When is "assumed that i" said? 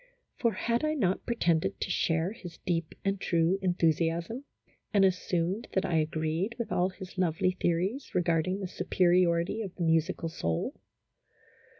5.05-5.97